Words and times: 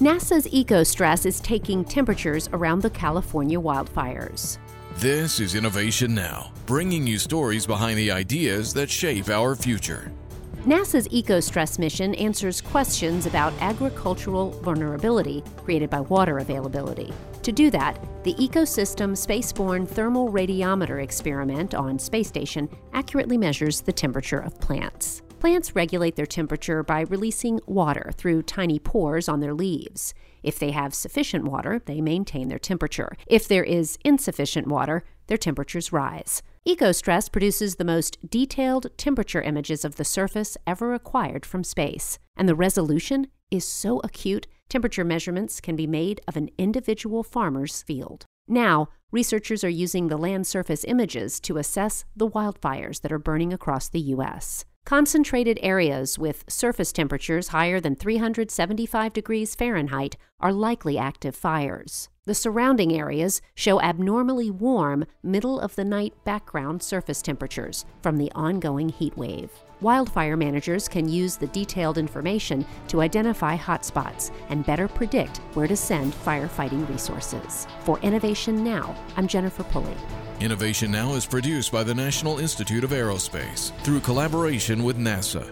NASA's 0.00 0.46
EcoStress 0.46 1.26
is 1.26 1.40
taking 1.40 1.84
temperatures 1.84 2.48
around 2.54 2.80
the 2.80 2.88
California 2.88 3.60
wildfires. 3.60 4.56
This 4.96 5.40
is 5.40 5.54
Innovation 5.54 6.14
Now, 6.14 6.52
bringing 6.64 7.06
you 7.06 7.18
stories 7.18 7.66
behind 7.66 7.98
the 7.98 8.10
ideas 8.10 8.72
that 8.72 8.88
shape 8.88 9.28
our 9.28 9.54
future. 9.54 10.10
NASA's 10.64 11.06
EcoStress 11.08 11.78
mission 11.78 12.14
answers 12.14 12.62
questions 12.62 13.26
about 13.26 13.52
agricultural 13.60 14.52
vulnerability 14.62 15.44
created 15.58 15.90
by 15.90 16.00
water 16.00 16.38
availability. 16.38 17.12
To 17.42 17.52
do 17.52 17.70
that, 17.70 18.02
the 18.24 18.32
Ecosystem 18.36 19.10
Spaceborne 19.10 19.86
Thermal 19.86 20.32
Radiometer 20.32 21.02
experiment 21.02 21.74
on 21.74 21.98
Space 21.98 22.28
Station 22.28 22.70
accurately 22.94 23.36
measures 23.36 23.82
the 23.82 23.92
temperature 23.92 24.40
of 24.40 24.58
plants. 24.60 25.20
Plants 25.40 25.74
regulate 25.74 26.16
their 26.16 26.26
temperature 26.26 26.82
by 26.82 27.00
releasing 27.00 27.60
water 27.66 28.10
through 28.14 28.42
tiny 28.42 28.78
pores 28.78 29.26
on 29.26 29.40
their 29.40 29.54
leaves. 29.54 30.12
If 30.42 30.58
they 30.58 30.70
have 30.72 30.92
sufficient 30.92 31.44
water, 31.44 31.80
they 31.82 32.02
maintain 32.02 32.48
their 32.48 32.58
temperature. 32.58 33.16
If 33.26 33.48
there 33.48 33.64
is 33.64 33.96
insufficient 34.04 34.68
water, 34.68 35.02
their 35.28 35.38
temperatures 35.38 35.94
rise. 35.94 36.42
EcoStress 36.68 37.32
produces 37.32 37.76
the 37.76 37.86
most 37.86 38.18
detailed 38.28 38.88
temperature 38.98 39.40
images 39.40 39.82
of 39.82 39.96
the 39.96 40.04
surface 40.04 40.58
ever 40.66 40.92
acquired 40.92 41.46
from 41.46 41.64
space, 41.64 42.18
and 42.36 42.46
the 42.46 42.54
resolution 42.54 43.28
is 43.50 43.64
so 43.64 44.02
acute, 44.04 44.46
temperature 44.68 45.04
measurements 45.04 45.58
can 45.62 45.74
be 45.74 45.86
made 45.86 46.20
of 46.28 46.36
an 46.36 46.50
individual 46.58 47.22
farmer's 47.22 47.82
field. 47.82 48.26
Now, 48.46 48.90
researchers 49.10 49.64
are 49.64 49.70
using 49.70 50.08
the 50.08 50.18
land 50.18 50.46
surface 50.46 50.84
images 50.84 51.40
to 51.40 51.56
assess 51.56 52.04
the 52.14 52.28
wildfires 52.28 53.00
that 53.00 53.12
are 53.12 53.18
burning 53.18 53.54
across 53.54 53.88
the 53.88 54.00
U.S. 54.00 54.66
Concentrated 54.90 55.56
areas 55.62 56.18
with 56.18 56.44
surface 56.48 56.90
temperatures 56.90 57.46
higher 57.54 57.78
than 57.78 57.94
375 57.94 59.12
degrees 59.12 59.54
Fahrenheit 59.54 60.16
are 60.40 60.52
likely 60.52 60.98
active 60.98 61.36
fires. 61.36 62.08
The 62.26 62.34
surrounding 62.34 62.92
areas 62.92 63.40
show 63.54 63.80
abnormally 63.80 64.50
warm, 64.50 65.06
middle 65.22 65.58
of 65.58 65.74
the 65.74 65.86
night 65.86 66.12
background 66.24 66.82
surface 66.82 67.22
temperatures 67.22 67.86
from 68.02 68.18
the 68.18 68.30
ongoing 68.34 68.90
heat 68.90 69.16
wave. 69.16 69.50
Wildfire 69.80 70.36
managers 70.36 70.86
can 70.86 71.08
use 71.08 71.36
the 71.36 71.46
detailed 71.46 71.96
information 71.96 72.66
to 72.88 73.00
identify 73.00 73.56
hotspots 73.56 74.32
and 74.50 74.66
better 74.66 74.86
predict 74.86 75.38
where 75.54 75.66
to 75.66 75.76
send 75.76 76.12
firefighting 76.12 76.86
resources. 76.90 77.66
For 77.84 77.98
Innovation 78.00 78.62
Now, 78.62 78.94
I'm 79.16 79.26
Jennifer 79.26 79.64
Pulley. 79.64 79.96
Innovation 80.40 80.90
Now 80.90 81.14
is 81.14 81.24
produced 81.24 81.72
by 81.72 81.82
the 81.84 81.94
National 81.94 82.38
Institute 82.38 82.84
of 82.84 82.90
Aerospace 82.90 83.72
through 83.82 84.00
collaboration 84.00 84.84
with 84.84 84.98
NASA 84.98 85.50